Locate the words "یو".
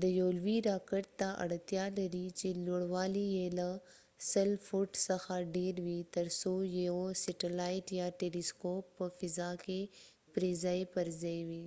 0.20-0.28, 6.86-6.98